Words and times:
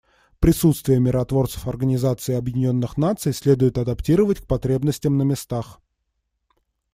Присутствие 0.39 0.99
миротворцев 0.99 1.67
Организации 1.67 2.33
Объединенных 2.33 2.97
Наций 2.97 3.33
следует 3.33 3.77
адаптировать 3.77 4.39
к 4.39 4.47
потребностям 4.47 5.15
на 5.19 5.21
местах. 5.21 5.79